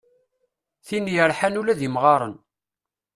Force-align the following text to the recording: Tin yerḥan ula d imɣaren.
Tin 0.85 1.05
yerḥan 1.13 1.59
ula 1.59 1.79
d 1.79 1.81
imɣaren. 1.87 2.35